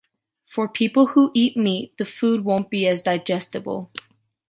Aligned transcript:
For 0.45 0.67
people 0.67 1.05
who 1.09 1.29
eat 1.35 1.55
meat 1.55 1.95
the 1.99 2.05
food 2.05 2.43
won’t 2.43 2.71
be 2.71 2.87
as 2.87 3.03
digestible. 3.03 3.91